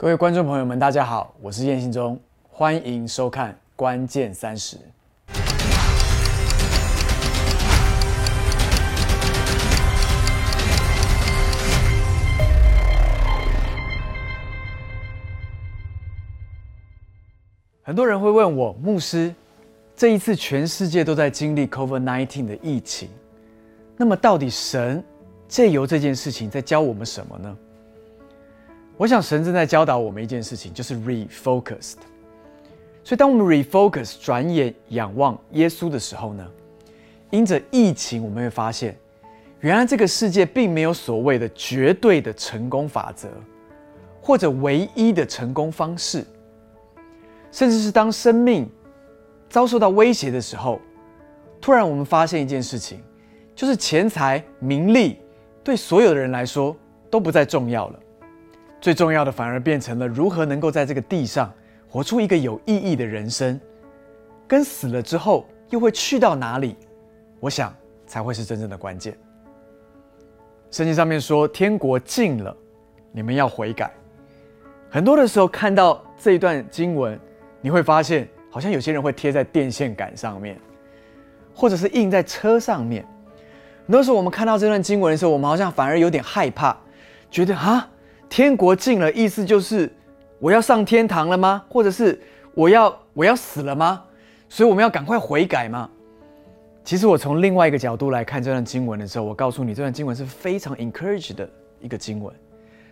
[0.00, 2.16] 各位观众朋友们，大家好，我是燕信忠，
[2.48, 4.76] 欢迎收看《关键三十》。
[17.82, 19.34] 很多人会问我，牧师，
[19.96, 23.08] 这一次全世界都在经历 COVID-19 的疫情，
[23.96, 25.02] 那么到底神
[25.48, 27.58] 借由这件事情在教我们什么呢？
[28.98, 31.98] 我想神正在教导我们一件事情，就是 refocused。
[33.04, 36.44] 所以，当我们 refocus 转眼仰望耶稣的时候呢，
[37.30, 38.98] 因着疫情，我们会发现，
[39.60, 43.28] 原来这个世界并没有所谓的绝对的成功法则，
[44.20, 46.26] 或者唯一的成功方式。
[47.52, 48.68] 甚至是当生命
[49.48, 50.80] 遭受到威胁的时候，
[51.60, 53.00] 突然我们发现一件事情，
[53.54, 55.20] 就是钱财、名利
[55.62, 56.76] 对所有的人来说
[57.08, 58.00] 都不再重要了。
[58.80, 61.52] 最重要的反而变成了如何能够在这个地上
[61.88, 63.60] 活出一个有意义的人生，
[64.46, 66.76] 跟死了之后又会去到哪里，
[67.40, 67.74] 我想
[68.06, 69.16] 才会是真正的关键。
[70.70, 72.56] 圣经上面说：“天国近了，
[73.12, 73.90] 你们要悔改。”
[74.90, 77.18] 很多的时候看到这一段经文。
[77.60, 80.56] 你会发现，好像有些人会贴在电线杆上面，
[81.52, 83.04] 或者是印在车上面。
[83.84, 86.76] 很多时候，我们看到这段经文的时候，我们好像反而有点害怕，
[87.32, 87.90] 觉得啊，
[88.28, 89.90] 天国近了，意思就是
[90.38, 91.64] 我要上天堂了吗？
[91.68, 92.20] 或者是
[92.54, 94.04] 我要我要死了吗？
[94.48, 95.88] 所以我们要赶快悔改吗？
[96.84, 101.48] 其实我从另外一个角度来看这段经文的时候，我告诉你，这段经文是非常 encourage 的
[101.80, 102.34] 一个经文。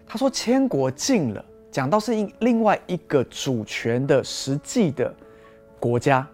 [0.07, 5.15] 他说：“天国近了。”讲到是另另外一个主权的实际的
[5.79, 6.27] 国家，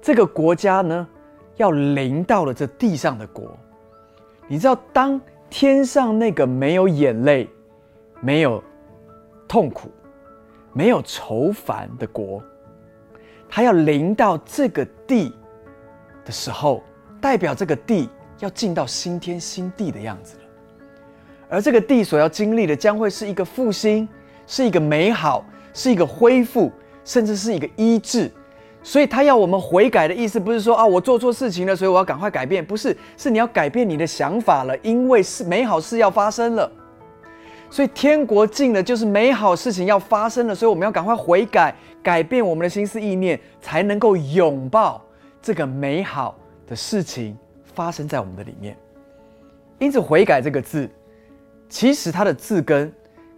[0.00, 1.06] 这个国家呢
[1.56, 3.54] 要临到了这地上的国。
[4.46, 7.48] 你知道，当天上那个没有眼泪、
[8.24, 8.62] 没有
[9.46, 9.90] 痛苦、
[10.72, 12.42] 没有愁烦的国，
[13.48, 15.34] 他要临到这个地
[16.24, 16.82] 的时候，
[17.20, 18.08] 代表这个地
[18.38, 20.42] 要进到新天新地的样子了。
[21.50, 24.08] 而这个地所要经历的，将会是一个复兴。
[24.46, 25.42] 是一个美好，
[25.72, 26.70] 是一个恢复，
[27.02, 28.30] 甚至是一个医治。
[28.82, 36.70] 所以他要我们悔改的意思，不是说啊，我做错事情了，所以我要赶快改变，不是，是你要改变你的想法了，因为是美好事要发生了。
[37.74, 41.74] 所以天国近了，就是美好事情要发生了，所以我们要赶快悔改，
[42.04, 45.04] 改变我们的心思意念，才能够拥抱
[45.42, 46.36] 这个美好
[46.68, 47.36] 的事情
[47.74, 48.76] 发生在我们的里面。
[49.80, 50.88] 因此，悔改这个字，
[51.68, 52.92] 其实它的字根。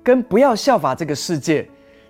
[0.04, 1.66] 跟不要效法这个世界，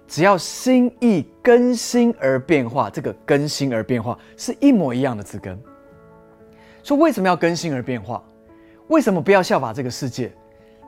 [0.08, 5.56] 只要心意更新而变化，这个更新而变化是一模一样的字根。
[6.82, 8.20] 说为什么要更新而变化？
[8.88, 10.32] 为什么不要效法这个世界？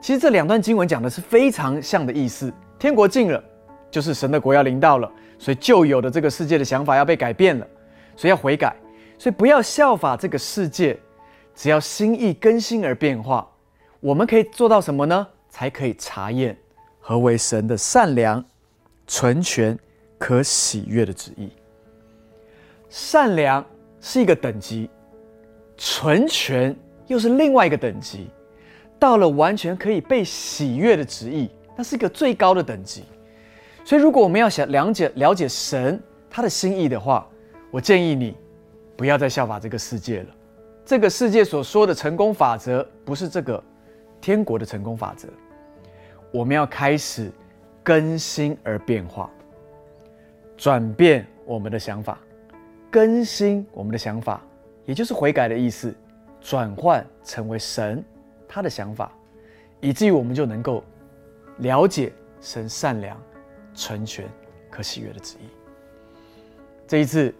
[0.01, 2.51] 其实这两段经文讲的是非常像的意思。
[2.77, 3.43] 天国近了，
[3.91, 7.67] 就是神的国要临到了，所以旧有的这个世界的想法要被改变了，
[8.15, 8.75] 所以要悔改。
[9.17, 10.97] 所以不要效法这个世界，
[11.53, 13.45] 只要心意更新而变化，
[13.99, 15.27] 我们可以做到什么呢？
[15.49, 16.57] 才可以查验。
[17.01, 18.43] 何为神的善良、
[19.07, 19.77] 纯全、
[20.17, 21.51] 可喜悦的旨意？
[22.87, 23.65] 善良
[23.99, 24.89] 是一个等级，
[25.75, 26.73] 纯全
[27.07, 28.29] 又是另外一个等级。
[28.99, 33.03] 到了完全可以被喜悦的旨意，那是一个最高的等级。
[33.85, 35.99] 所以，如果我们要想了解了解神
[36.29, 37.27] 他的心意的话，
[37.71, 38.35] 我建议你
[38.97, 40.27] 不要再效法这个世界了。
[40.85, 43.63] 这个世界所说的成功法则，不是这个
[44.19, 45.27] 天国的成功法则。
[46.31, 47.31] 我们要开始
[47.81, 49.29] 更新而变化，
[50.57, 52.19] 转变我们的想法，
[52.91, 54.41] 更新我们的想法，
[54.85, 55.95] 也就是悔改的意思，
[56.41, 58.03] 转换成为神
[58.49, 59.11] 他的想法，
[59.79, 60.83] 以至于我们就能够
[61.59, 62.11] 了解
[62.41, 63.15] 神善良、
[63.75, 64.27] 成全、
[64.69, 65.47] 可喜悦的旨意。
[66.87, 67.33] 这一次，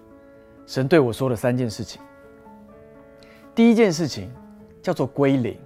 [0.67, 1.99] 神对我说了三件事情。
[3.55, 4.31] 第一件事情
[4.81, 5.57] 叫做归零。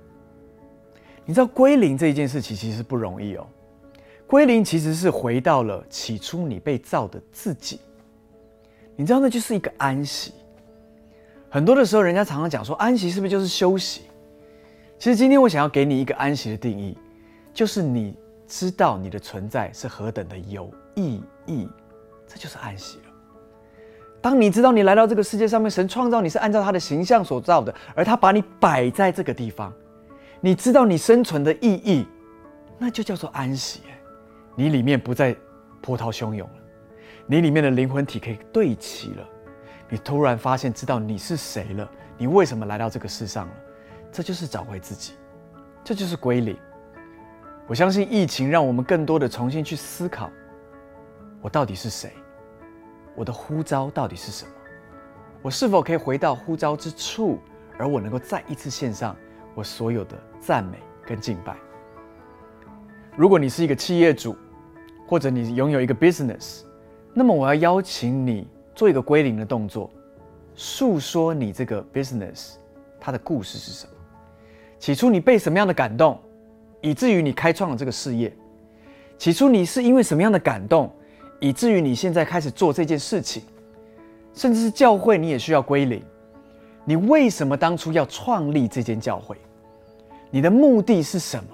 [1.25, 3.45] 你知道归零这一件事情其实不容易哦。
[4.25, 7.81] 归零其实是回到了起初你被造的自己。
[8.95, 10.33] 你知道那就是一个安息。
[11.49, 14.03] 很多的时候，人家常常讲说安息是不是就是休息？
[15.03, 16.97] 其实今天我想要给你一个安息的定义，
[17.53, 18.17] 就是你
[18.47, 21.67] 知道你的存在是何等的有意义，
[22.25, 23.03] 这就是安息了。
[24.21, 29.73] 当你知道你来到这个世界上面，神创造你是按照他的形象所造的，而他把你摆在这个地方。
[30.39, 32.07] 你知道你生存的意义，
[32.77, 33.81] 那就叫做安息。
[34.55, 35.35] 你里面不再
[35.81, 36.55] 波涛汹涌了，
[37.27, 39.29] 你里面的灵魂体可以对齐了。
[39.89, 43.53] 你突然发现，知道你是谁了，你为什么来到这个世上了？
[44.13, 45.13] 这就是找回自己，
[45.83, 46.55] 这就是归零。
[47.67, 50.29] 我相信疫情让我们更多的重新去思考
[51.41, 52.13] 我到底是谁？
[53.15, 54.51] 我的呼召到底是什么？
[55.41, 57.39] 我是否可以回到呼召之处，
[57.77, 59.15] 而我能够再一次献上
[59.55, 61.57] 我所有的赞美跟敬拜？
[63.17, 64.35] 如果你是一个企业主，
[65.07, 66.61] 或者你拥有一个 business，
[67.13, 69.89] 那么我要邀请你做一个归零的动作，
[70.53, 72.53] 诉说你这个 business
[72.99, 73.92] 它的故事是什么？
[74.83, 76.19] 起初你被什么样的感动，
[76.81, 78.29] 以至于你开创了这个事业？
[79.17, 80.91] 起初你是因为什么样的感动，
[81.39, 83.43] 以至于你现在开始做这件事情？
[84.33, 86.03] 甚至是教会，你也需要归零。
[86.83, 89.37] 你为什么当初要创立这间教会？
[90.29, 91.45] 你的目的是什么？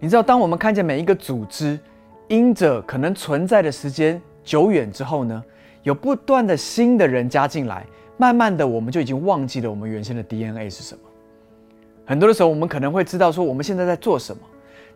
[0.00, 1.78] 你知道，当我们看见每一个组织，
[2.26, 5.44] 因着可能存在的时间久远之后呢，
[5.84, 7.86] 有不断的新的人加进来，
[8.16, 11.02] 慢慢的我们就已经忘记了我们原先的 DNA 是什么。
[12.04, 14.42] 很多的时候，我们可能会知道说我们现在在做什么，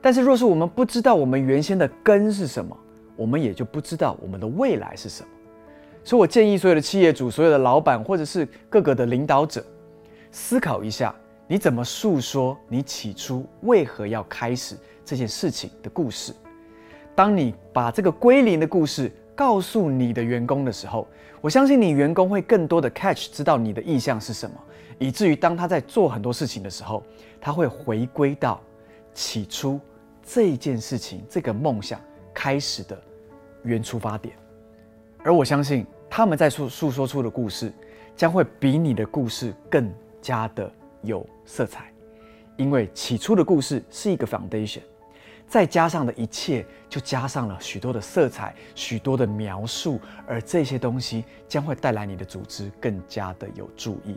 [0.01, 2.77] 但是若是我们不知道我们原先的根是什么，
[3.17, 5.29] 我们也就不知道我们的未来是什么。
[6.05, 9.65] 所以我建议所有的企业主、所有的老板或者是各个的领导者，
[10.31, 11.15] 思考一下，
[11.47, 14.77] 你怎么诉说你起初为何要开始。
[15.09, 16.33] 这件事情的故事，
[17.15, 21.07] 当你把这个归零的故事告诉你的员工的时候，
[21.41, 24.57] 我相信你员工会更多的 catch 知道你的意向是什么，
[24.99, 27.03] 以至于当他在做很多事情的时候，
[27.41, 28.61] 他会回归到
[29.13, 29.81] 起初
[30.23, 32.01] 这件事情、这个梦想
[32.33, 33.01] 开始的
[33.63, 34.35] 原出发点。
[35.23, 37.73] 而我相信他们在诉诉说出的故事，
[38.17, 40.71] 将会比你的故事更加的
[41.03, 41.93] 有色彩，
[42.57, 44.81] 因为起初的故事是一个 foundation。
[45.49, 54.17] 再加上的一切，就加上了许多的色彩、许多的描述，而这些东西将会带来你的组织更加的有注意。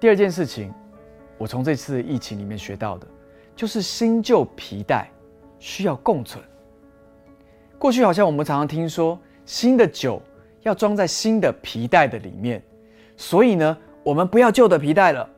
[0.00, 0.72] 第二件事情，
[1.36, 3.06] 我从这次疫情里面学到的，
[3.54, 5.06] 就是新旧皮带
[5.58, 6.42] 需要共存。
[7.78, 10.22] 过去好像我们常常听说，新的酒
[10.62, 12.62] 要装在新的皮带的里面，
[13.14, 15.28] 所以呢，我们不要旧的皮带了，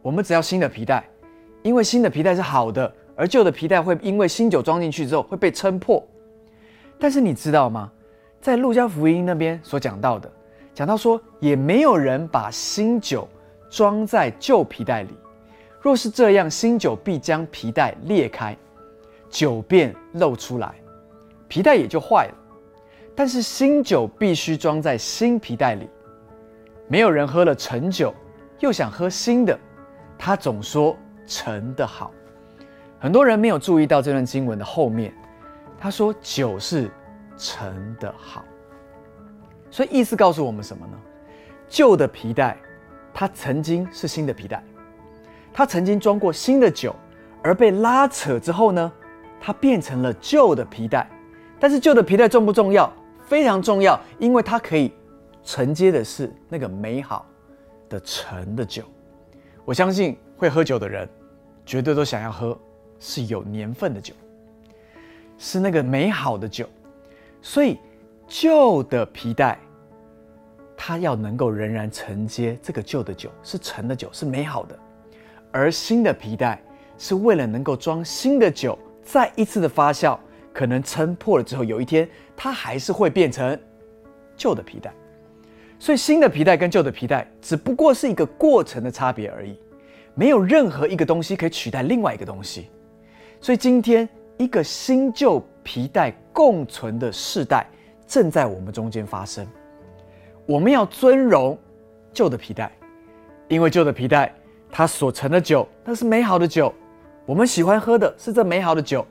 [0.00, 1.04] 我们只要新的皮带，
[1.62, 2.90] 因为新的皮带是好的。
[3.14, 6.02] 而旧的皮带会因为新酒装进去之后会被撑破，
[6.98, 7.92] 但是你知道吗？
[8.40, 10.32] 在路加福音那边所讲到的，
[10.72, 13.28] 讲到说也没有人把新酒
[13.68, 15.10] 装在旧皮带里，
[15.80, 18.56] 若是这样，新酒必将皮带裂开，
[19.28, 20.74] 酒便漏出来，
[21.46, 22.34] 皮带也就坏了。
[23.14, 25.88] 但是新酒必须装在新皮带里，
[26.86, 28.14] 没有人喝了陈酒
[28.60, 29.58] 又想喝新的，
[30.16, 32.12] 他总说陈的好。
[33.00, 35.12] 很多人没有注意到这段经文的后面，
[35.78, 36.90] 他说酒是
[37.36, 38.44] 陈的好，
[39.70, 40.98] 所以意思告诉我们什么呢？
[41.68, 42.56] 旧的皮带，
[43.12, 44.62] 它曾经是新的皮带，
[45.52, 46.94] 它曾经装过新的酒，
[47.42, 48.92] 而被拉扯之后呢，
[49.40, 51.08] 它变成了旧的皮带。
[51.60, 52.92] 但是旧的皮带重不重要？
[53.26, 54.92] 非常重要，因为它可以
[55.42, 57.26] 承接的是那个美好
[57.88, 58.82] 的陈的酒。
[59.64, 61.08] 我相信会喝酒的人，
[61.66, 62.58] 绝对都想要喝。
[63.00, 64.12] 是有年份的酒，
[65.38, 66.68] 是那个美好的酒，
[67.40, 67.78] 所以
[68.26, 69.56] 旧的皮带，
[70.88, 74.74] 它要能够仍然承接这个旧的酒，是陈的酒，是美好的；
[75.52, 76.58] 而新的皮带
[76.96, 80.18] 是为了能够装新的酒，再一次的发酵，
[80.50, 83.60] 可能撑破了之后，有一天它还是会变成
[84.34, 84.90] 旧的皮带。
[85.78, 89.60] 所以新的皮带跟旧的皮带只不过是一个过程的差别而已，
[90.14, 92.70] 没有任何一个东西可以取代另外一个东西。
[93.42, 97.66] 所以今天，一个新旧皮带共存的世代
[98.06, 99.46] 正在我们中间发生。
[100.48, 101.58] 我们要尊荣
[102.10, 102.72] 旧的皮带，
[103.48, 104.34] 因为旧的皮带
[104.72, 106.72] 它所盛的酒那是美好的酒，
[107.26, 109.06] 我们喜欢喝的是这美好的酒。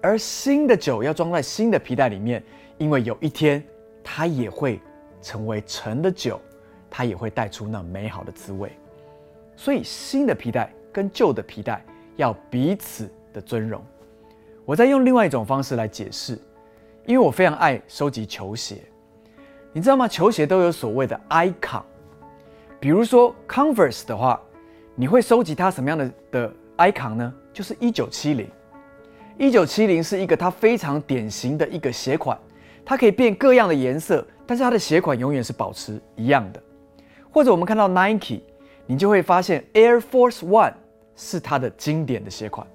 [0.00, 2.42] 而新的酒要装在新的皮带里面，
[2.78, 3.62] 因为有一天
[4.02, 4.80] 它也会
[5.20, 6.40] 成为陈的酒，
[6.88, 8.72] 它也会带出那美好的滋味。
[9.56, 11.84] 所以新的皮带跟旧的皮带
[12.16, 13.08] 要彼此。
[13.32, 13.80] 的尊荣，
[14.64, 16.36] 我在用另外一种方式来解释，
[17.06, 18.78] 因为我非常爱收集球鞋，
[19.72, 20.08] 你知道吗？
[20.08, 21.82] 球鞋都有所谓的 icon，
[22.80, 24.40] 比如说 Converse 的话，
[24.96, 27.34] 你会收集它什么样的的 icon 呢？
[27.52, 28.48] 就是一九七零，
[29.38, 32.36] 一九七零是一个它非常典型的一个鞋款，
[32.84, 36.60] 它可以变各样的颜色，但是它的鞋款永远是保持一样的。
[37.30, 38.40] 或者我们看到 Nike，
[38.86, 40.74] 你就会发现 Air Force One
[41.14, 42.66] 是它的经典的鞋款。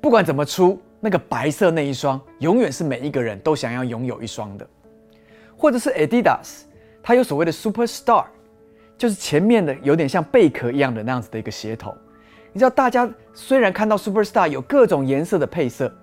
[0.00, 4.66] 不管怎么出，那个白色那一双永远是每一个人都想要拥有一双的，
[5.62, 6.62] 或者是 Adidas，
[7.04, 8.24] 它有所谓的 Superstar，
[8.98, 11.94] 就是前面的有点像贝壳一样的那样子的一个鞋头。
[12.52, 15.94] 你知道，大家虽然看到 Superstar 有各种颜色的配色，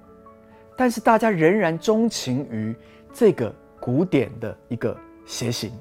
[0.77, 2.73] 但是大家仍然钟情于
[3.11, 5.73] 这个古典的一个鞋型。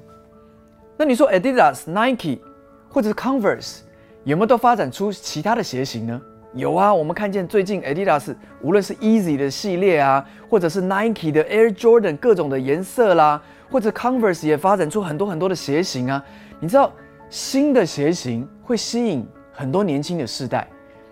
[0.97, 2.41] 那你说 Adidas、Nike
[2.89, 3.77] 或者是 Converse
[4.25, 6.21] 有没有都发展出其他的鞋型呢？
[6.53, 16.23] 有啊，我们看见最近 Adidas 无论是 Easy 的系列啊，或者是 Nike 的 Air Jordan 各种的颜色啦，或者 Converse 也发展出很多很多的鞋型啊。
[16.59, 16.91] 你知道
[17.29, 20.67] 新的鞋型会吸引很多年轻的世代，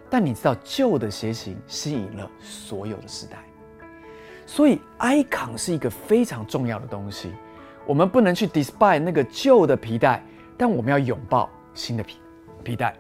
[0.10, 3.38] 但你知道旧的鞋型吸引了所有的世代。
[4.46, 7.32] 所以 icon 是一个非常重要的东西，
[7.86, 10.24] 我们不能去 despise 那个旧的皮带，
[10.58, 12.18] 但我们要拥抱新的皮
[12.64, 12.96] 皮带。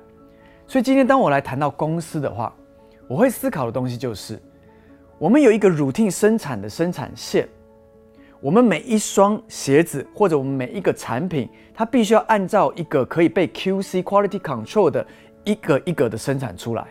[0.67, 2.53] 所以今天当我来谈到公司的话，
[3.07, 4.37] 我会思考的东西就是，
[5.17, 7.47] 我们有一个 routine 生产的生产线，
[8.47, 15.05] 我们每一双鞋子或者我们每一个产品，它必须要按照一个可以被 QC quality control 的
[15.43, 16.87] 一个一个的生产出来，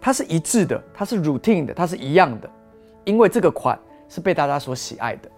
[0.00, 2.50] 它是一致的，它是 routine 的，它是一样的，
[3.04, 5.30] 因为这个款是被大家所喜爱的。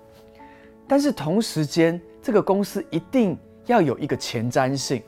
[0.86, 5.02] 但是同时间，这个公司一定要有一个前瞻性，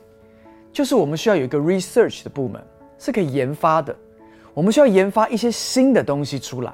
[0.71, 2.63] 就是我们需要有一个 research 的部门。
[2.99, 3.95] 是可以研发的，
[4.53, 6.71] 我们需要研发一些新的东西出来，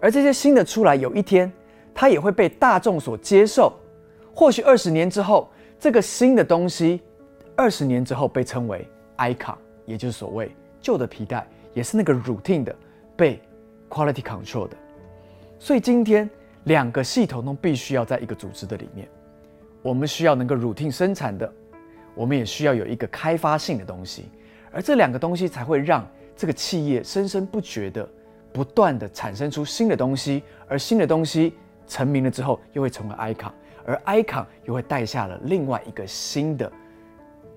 [0.00, 1.52] 而这些新的出来，有一天
[2.00, 3.72] 它也会被大众所接受。
[4.32, 5.50] 或许二十年之后，
[5.80, 7.00] 这个新的东西，
[7.56, 8.86] 二十年之后被称为
[9.16, 12.72] icon，也就是所谓旧的皮带，也是那个 routine 的
[13.16, 13.42] 被
[13.90, 14.76] quality control 的。
[15.58, 16.30] 所以今天
[16.66, 19.08] 两个系统都必须要在一个组织的里面，
[19.82, 21.52] 我们需要能够 routine 生产的，
[22.14, 24.26] 我们也需要有一个开发性的东西。
[24.70, 28.08] 而这两个东西才会让这个企业生生不绝的、
[28.52, 31.54] 不断的产生出新的东西，而新的东西
[31.88, 33.50] 成名了之后，又会成为 icon，
[33.84, 36.70] 而 icon 又会带下了另外一个新的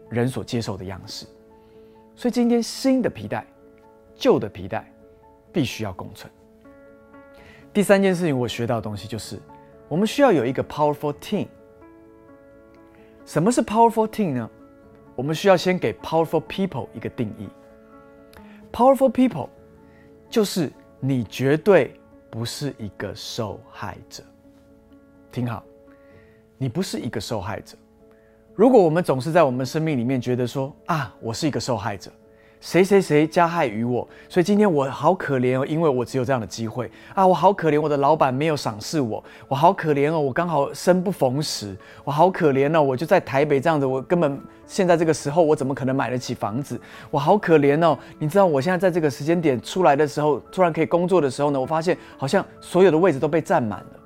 [0.09, 1.27] 人所接受的样式。
[2.15, 3.45] 所以今天新的皮带、
[4.15, 4.89] 旧的皮带
[5.51, 6.31] 必须要共存。
[7.73, 9.39] 第三件事情我学到的东西就是，
[9.87, 11.47] 我们需要有一个 powerful team。
[13.25, 14.49] 什么是 powerful team 呢？
[15.15, 17.47] 我们需要先给 powerful people 一个定义。
[18.71, 19.49] powerful people
[20.29, 21.93] 就是你绝对
[22.31, 24.23] 不是一个受害者。
[25.31, 25.63] 听好，
[26.57, 27.77] 你不是一个受害者。
[28.55, 32.11] 如果我们总是在我们生命里面觉得说啊，我是一个受害者。
[32.61, 37.25] 谁谁谁加害于我，所以今天我好可怜哦，因为我只有这样的机会啊！
[37.25, 46.79] 我好可怜，我的老板没有赏识我，我好可怜哦，我刚好生不逢时，我好可怜哦，我就在台北这样子，我根本现在这个时候我怎么可能买得起房子？
[47.09, 47.97] 我好可怜哦！
[48.19, 53.99] 你知道我现在在这个时间点出来的时候，突然可以工作的时候呢，我发现好像所有的位置都被占满了。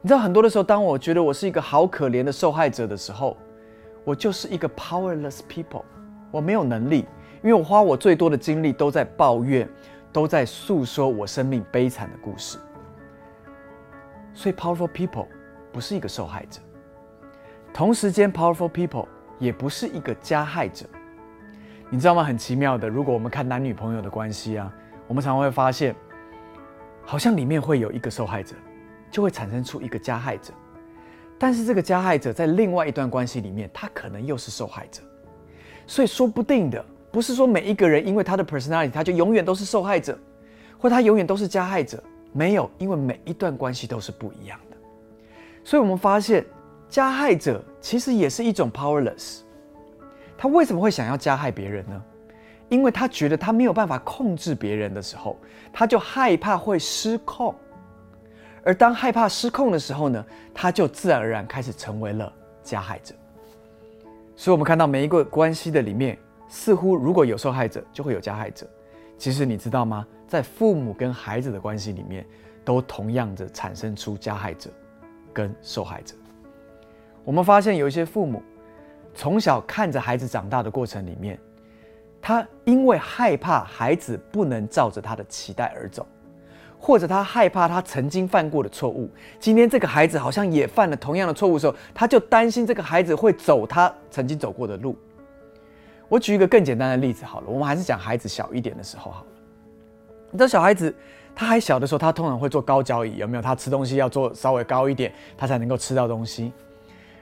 [0.00, 3.36] 你知道很多的时候，当我觉得我是一个好可怜的受害者的时候，
[4.04, 5.82] 我就是一个 powerless people，
[6.30, 7.04] 我没有能力。
[7.42, 9.68] 因为我花我最多的精力都在抱怨，
[10.12, 12.58] 都在诉说我生命悲惨的故事，
[14.34, 15.26] 所以 powerful people
[15.72, 16.60] 不是一个受害者，
[17.72, 19.06] 同时间 powerful people
[19.38, 20.84] 也不是一个加害者，
[21.88, 22.22] 你知道吗？
[22.22, 24.70] 很奇妙的，如果我们看男女朋友的关系啊，
[25.08, 25.96] 我们常常会发现，
[27.06, 28.54] 好像里面会有一个受害者，
[29.10, 30.52] 就会产生出一个加害者，
[31.38, 35.00] 但是这个加害者在另外一段关系里面，他可能又是受害者，
[35.86, 36.84] 所以说不定的。
[37.10, 40.16] 不是说每一个人因为他的 personality，他就永远都是受害者，
[40.78, 42.02] 或他永远都是加害者。
[42.32, 44.76] 没有，因为每一段关系都是不一样的。
[45.64, 46.46] 所以我们发现，
[46.88, 49.40] 加害者其实也是一种 powerless。
[50.38, 52.02] 他为什么会想要加害别人呢？
[52.68, 55.36] 因为他觉得他没有办法控制别人的时候，
[55.72, 57.52] 他就害怕会失控。
[58.62, 60.24] 而当害怕失控的时候呢，
[60.54, 63.12] 他就自然而然开始成为了加害者。
[64.36, 66.16] 所以，我们看到每一个关系的里面。
[66.50, 68.66] 似乎如果有受害者，就会有加害者。
[69.16, 70.04] 其实你知道吗？
[70.26, 72.26] 在父母跟孩子的关系里面，
[72.64, 74.68] 都同样的产生出加害者
[75.32, 76.14] 跟受害者。
[77.24, 78.42] 我们发现有一些父母，
[79.14, 81.38] 从小看着孩子长大的过程里面，
[82.20, 86.06] 他因为害怕孩子不能照着他的期待而走，
[86.78, 94.96] 或者他害怕他曾经犯过的错误，今天这个孩子好像也犯了同样的错误的时候，他就担心这个孩子会走他曾经走过的路。
[96.10, 99.26] 我举一个更简单的例子好了，我们还是讲孩子小一点的时候好了。
[100.32, 100.94] 你知道小孩子
[101.34, 103.42] 他还小的时候，他通常会坐高脚椅，有没有？
[103.42, 106.52] 他吃东西要坐稍微高一点，他才能够吃到东西。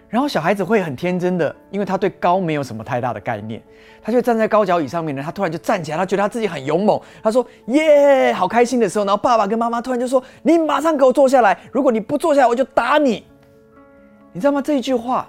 [0.09, 3.62] 然后小孩子会很天真的，因为他对高没有什么太大的概念，
[4.00, 13.26] 他就站在高脚椅上面呢，他突然就站起来，他觉得他自己很勇猛，他说耶，好开心的时候，然后爸爸跟妈妈突然就说：“你马上给我坐下来，如果你不坐下来，我就打你。”
[14.33, 14.62] 你知道吗？
[14.62, 15.28] 这一句话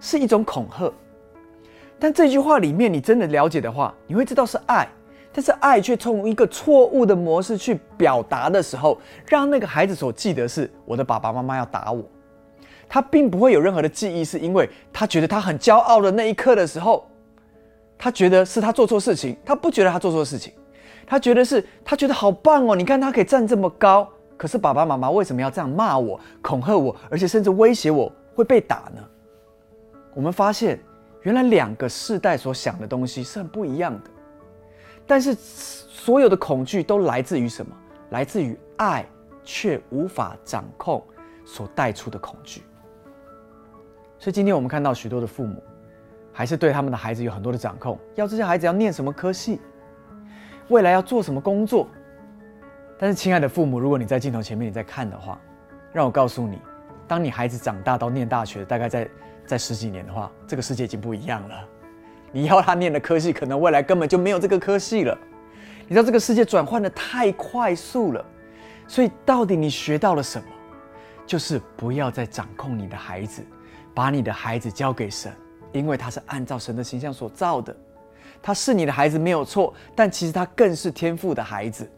[0.00, 0.92] 是一种恐吓。
[1.98, 4.86] 但这句话里面，你真的了解的话，你会知道是爱，
[5.32, 12.04] 但是爱却从一个错误的模式去表达的时候，让那个孩子所记得是我的爸爸妈妈要打我，
[12.88, 17.08] 他并不会有任何的记忆，是因为他觉得他很骄傲的那一刻的时候，
[17.96, 20.52] 他觉得是他做错事情，他不觉得他做错事情，
[21.06, 22.76] 他觉得是他觉得好棒哦！
[22.76, 29.02] 你看他可以站这么高，可是爸爸妈妈为什么要这样骂我、恐吓我，而且甚至威胁我会被打呢？
[30.12, 30.78] 我们发现，
[31.24, 34.10] 原来两个世代所想的东西是很不一样的，
[35.06, 37.74] 但是所有的恐惧都来自于什么？
[38.10, 39.04] 来自于爱
[39.42, 41.02] 却无法掌控
[41.44, 42.62] 所带出的恐惧。
[44.18, 45.62] 所以今天我们看到许多的父母，
[46.32, 49.60] 还是对他们的孩子有很多的掌控，要这些孩子要念什么科系，
[50.68, 51.88] 未来要做什么工作。
[52.98, 55.40] 但是，亲爱的父母，如果你在镜头前面你在看的话，
[55.92, 56.60] 让我告诉你，
[57.08, 59.08] 当你孩子长大到念大学，大概在
[59.46, 61.68] 在十几年的话，这个世界已经不一样了。
[62.32, 65.16] 你要他念的科系，可能未来根本就没有这个科系了。
[65.86, 68.24] 你知道这个世界转换的太快速了，
[68.88, 70.46] 所以到底你学到了什么？
[71.26, 73.42] 就是不要再掌控你的孩子，
[73.94, 75.32] 把你的孩子交给神，
[75.72, 77.74] 因为他是按照神的形象所造的。
[78.42, 81.90] 他是你的孩子没有错，但其实他更是天赋的孩子。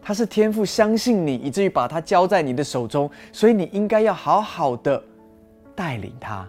[0.00, 5.00] 他是天赋相信你，以至于把他交在你的手中，所以你应该要好好的
[5.76, 6.44] 带领他。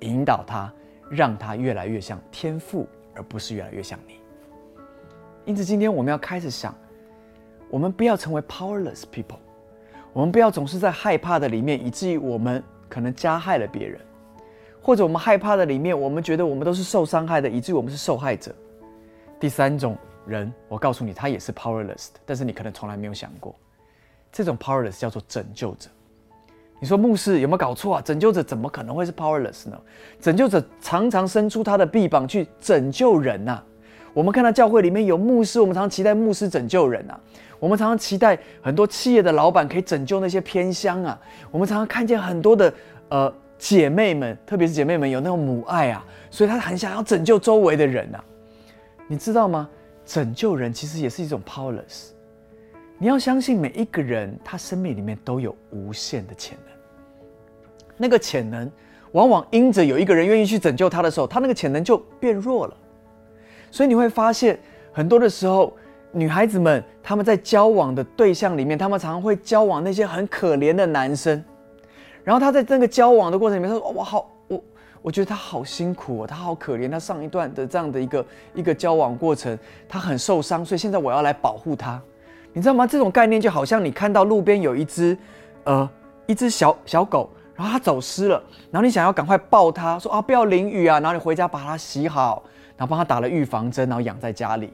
[0.00, 0.72] 引导他，
[1.10, 4.14] 让他越来越像天赋，而不是越来越像你。
[5.44, 6.74] 因此，今天我们要开始想，
[7.70, 9.38] 我们不要成为 powerless people，
[10.12, 14.00] 我们不要总是在害怕的里面，以至于我们可能加害了别人，
[14.82, 18.54] 或者我们害怕的里面，我们觉得我们都是受伤害的，以至于我们是受害者。
[19.38, 23.54] 第三种人，我告诉你，他也是 powerless，但是你可能从来没有想过，
[24.32, 25.88] 这种 powerless 叫做拯救者。
[26.78, 28.02] 你说牧师有没有搞错啊？
[28.02, 29.78] 拯救者怎么可能会是 powerless 呢？
[30.20, 33.62] 拯救者常常伸出他的臂膀去拯救人呐。
[34.12, 37.18] 我们看到教会里面有牧师，我们常常期待牧师拯救人呐。
[37.58, 41.18] 我们常常期待很多企业的老板可以拯救那些偏乡啊。
[41.50, 42.72] 我们常常看见很多的
[43.08, 48.22] 呃姐妹们，特别是姐妹们有那种母爱啊，所以她很想要拯救周围的人呐。
[49.08, 49.68] 你知道吗？
[50.04, 52.10] 拯救人其实也是一种 powerless。
[52.98, 56.74] 你要相信每一个人，他生命里面都有无限的潜能。
[57.98, 58.70] 那个潜能，
[59.12, 62.76] 往往因着有一个人愿意去拯救他的时候，他那个潜能就变弱了。
[63.70, 64.58] 所以你会发现，
[64.92, 65.76] 很多的时候，
[66.10, 71.44] 女孩子们他们在交往的对象里面，他们常常会交往那些很可怜的男生。
[72.24, 74.64] 然后他在那个交往的过程里面，他说：“我好，我
[75.02, 76.90] 我觉得他好辛苦哦，他好可怜。
[76.90, 82.00] 他上一段的这样的一个一个交往过程，他很受伤，所以现在我要来保护他。”
[82.56, 82.86] 你知道吗？
[82.86, 85.14] 这种概念就好像你看到路边有一只，
[85.64, 85.86] 呃，
[86.24, 92.42] 一只小小狗，然后它走失了，然后你想要赶快抱它，说啊不要淋雨啊，然后你回家把它洗好，
[92.74, 94.72] 然后帮它打了预防针，然后养在家里。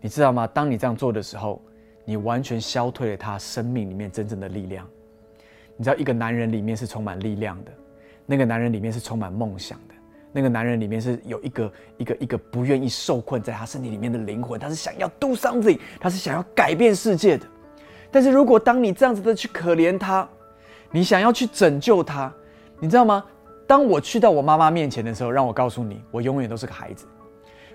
[0.00, 0.44] 你知道吗？
[0.48, 1.62] 当你这样做的时候，
[2.04, 4.84] 你完全消退了它生命里面真正的力量。
[5.76, 7.70] 你知道，一个男人里面是充满力量的，
[8.26, 9.94] 那个男人里面是充满梦想的。
[10.38, 17.44] 那个男人里面是有一个一个一个不愿意受困在他身体里面的灵魂，他是想要 do something，他是想要改变世界的。
[18.08, 20.28] 但是如果当你这样子的去可怜他，
[20.92, 22.32] 你想要去拯救他，
[22.78, 23.24] 你知道吗？
[23.66, 27.04] 当我去到我妈妈面前的时候，让我告诉你，我永远都是个孩子。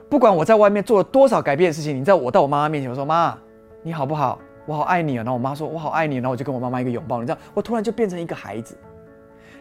[0.09, 3.37] 不管我在外面做了多少改变的事情，你知道我到我妈妈面前，我说妈，
[3.81, 4.39] 你好不好？
[4.65, 5.23] 我好爱你啊。
[5.23, 7.19] 然后我妈说我好爱你，然后我就跟我妈妈一个拥抱。
[7.19, 8.77] 你知道，我突然就变成一个孩子。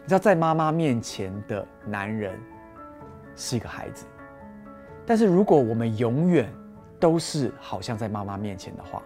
[0.01, 2.39] 你知道，在妈妈面前的男人。
[3.35, 4.05] 是一个孩子，
[5.05, 6.47] 但是如果我们永远
[6.99, 9.01] 都是好像在妈妈面前的话，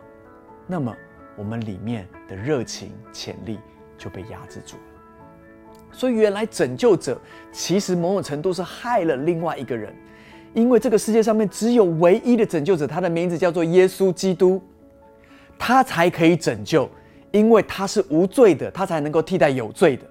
[0.67, 0.95] 那么
[1.35, 3.59] 我们里面的热情潜力
[3.97, 4.83] 就被压制住了。
[5.91, 7.19] 所以，原来拯救者
[7.51, 9.95] 其实某种程度是害了另外一个人，
[10.53, 14.61] 因为这个世界上面只有唯一的拯救者，他的名字叫做耶稣基督，
[15.57, 16.87] 他才可以拯救，
[17.31, 20.03] 因为他是无罪的，他才能够替代有罪的。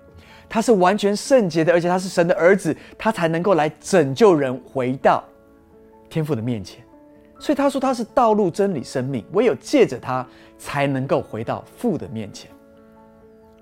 [0.49, 5.23] 他是完全圣洁的，而且他是神的儿子，他才能够来拯救人回到
[6.09, 6.85] 天父的面前。
[7.39, 12.51] 所以他说他是道路、真理、生命，唯有借着他才能够回到父的面前。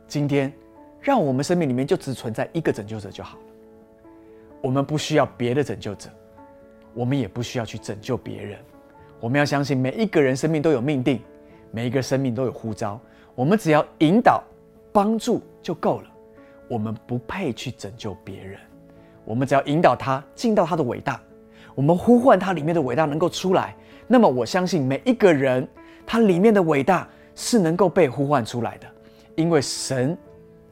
[0.06, 0.52] 今天，
[1.00, 3.42] 让我们生命里面就只存在一个拯救者就好了。
[4.62, 6.08] 我们不需要别的拯救者，
[6.94, 8.58] 我们也不需要去拯救别人。
[9.18, 11.20] 我们要相信每一个人生命都有命定，
[11.72, 13.00] 每一个生命都有呼召，
[13.34, 14.44] 我们只要引导、
[14.92, 16.10] 帮助就够了。
[16.68, 18.58] 我们不配去拯救别人，
[19.24, 21.20] 我们只要引导他进到他的伟大，
[21.74, 25.66] 我们呼唤他里面的伟大能够出来，那么我相信每一个人
[26.06, 28.86] 他里面的伟大是能够被呼唤出来的，
[29.36, 30.16] 因为神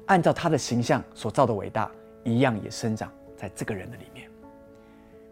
[0.06, 1.90] 按照他的形象所造的伟大
[2.24, 4.28] 一样也生长在这个人的里面。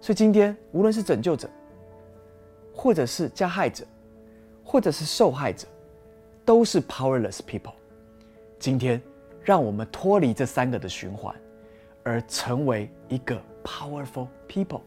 [0.01, 1.49] 所以今天无论是拯救者，
[2.75, 3.85] 或者是加害者，
[4.63, 5.67] 或者是受害者，
[6.45, 7.73] 都是 powerless people。
[8.59, 9.01] 今天。
[9.43, 11.35] 让我们脱离这三个的循环，
[12.03, 14.81] 而成为一个 powerful people。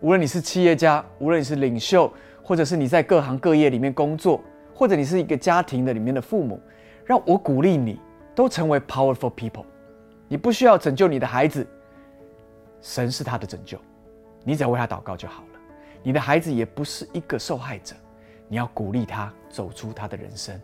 [0.00, 2.12] 无论你是企业家，无论你是领袖，
[2.42, 4.42] 或者是你在各行各业里面工作，
[4.74, 6.60] 或者你是一个家庭的里面的父母，
[7.04, 7.98] 让我鼓励你
[8.34, 9.64] 都成为 powerful people。
[10.28, 11.66] 你不需要拯救你的孩子，
[12.82, 13.78] 神是他的拯救，
[14.42, 15.60] 你只要为他祷告就好了。
[16.02, 17.94] 你的孩子也不是一个受害者，
[18.48, 20.60] 你要鼓励他走出他的人生。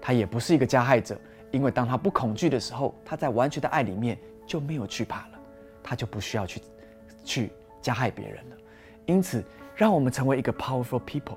[0.00, 1.18] 他也不是一个加害者，
[1.54, 5.38] 因为当他不恐惧的时候，他在完全的爱里面就没有惧怕了，
[5.84, 6.60] 他就不需要去
[7.24, 8.56] 去加害别人了。
[9.06, 9.44] 因此，
[9.76, 11.36] 让我们成为一个 powerful people。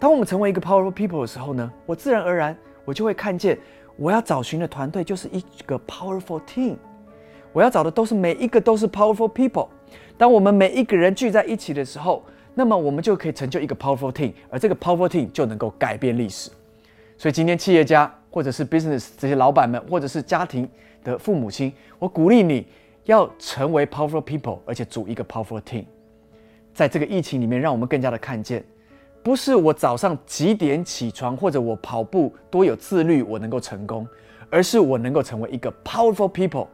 [0.00, 3.58] 当我们成为一个 powerful people 的时候呢，我自然而然我就会看见，
[3.96, 6.76] 我要找寻的团队就是一个 powerful team。
[7.52, 9.68] 我要找的都是每一个都是 powerful people。
[10.16, 16.50] 当我们每一个人聚在一起的时候，那么我们就可以成就一个 powerful team，而这个 powerful team 就能够改变历史。
[17.18, 20.68] 所以今天企业家或者是 business 这些老板们，或者是家庭
[21.04, 22.66] 的父母亲，我鼓励你
[23.04, 25.84] 要成为 powerful people，而且组一个 powerful team。
[26.72, 28.64] 在这个疫情里面，让我们更加的看见，
[29.22, 34.04] 不是我早上几点起床，或者我跑步多有自律，我能够成功，
[34.50, 36.66] 而是我能够成为一个 powerful people，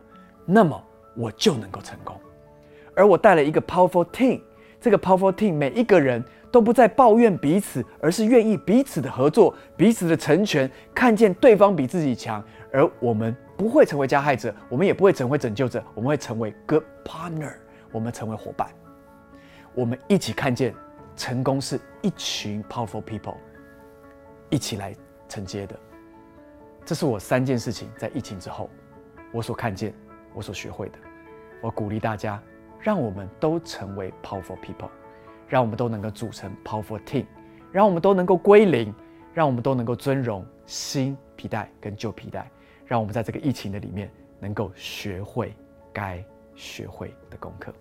[0.46, 0.83] 那么
[1.14, 2.16] 我就能够成功。
[2.96, 4.40] 而我带了一个 powerful team，
[4.80, 17.52] 这个 powerful team 每一个人都不再抱怨彼此，而是愿意彼此的合作，彼此的成全，看见对方比自己强，而我们不会成为加害者，我们也不会成为拯救者，我们会成为 good partner，
[17.92, 18.68] 我们成为伙伴。
[19.74, 20.74] 我们一起看见，
[21.14, 23.36] 成功是一群 powerful people
[24.48, 24.94] 一起来
[25.28, 25.78] 承接的。
[26.84, 28.68] 这是我三件事情在疫情之后
[29.30, 29.94] 我所看见、
[30.34, 30.98] 我所学会的。
[31.60, 32.42] 我鼓励大家，
[32.80, 34.88] 让我们都成为 powerful people，
[35.48, 37.26] 让我们都能够组成 powerful team，
[37.70, 38.94] 让我们都能够归零，
[39.34, 42.50] 让我们都能够尊荣新皮带跟旧皮带，
[42.86, 45.54] 让我们在这个疫情的里面能够学会
[45.92, 47.72] 该学会的功课。